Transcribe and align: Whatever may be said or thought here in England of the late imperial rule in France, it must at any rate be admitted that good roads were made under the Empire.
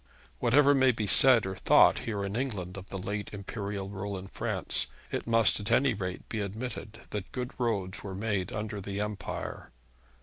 Whatever 0.39 0.73
may 0.73 0.91
be 0.91 1.05
said 1.05 1.45
or 1.45 1.55
thought 1.55 1.99
here 2.09 2.25
in 2.25 2.35
England 2.35 2.75
of 2.75 2.89
the 2.89 2.97
late 2.97 3.29
imperial 3.31 3.87
rule 3.87 4.17
in 4.17 4.29
France, 4.29 4.87
it 5.11 5.27
must 5.27 5.59
at 5.59 5.69
any 5.69 5.93
rate 5.93 6.27
be 6.27 6.39
admitted 6.39 7.01
that 7.11 7.31
good 7.31 7.51
roads 7.59 8.03
were 8.03 8.15
made 8.15 8.51
under 8.51 8.81
the 8.81 8.99
Empire. 8.99 9.69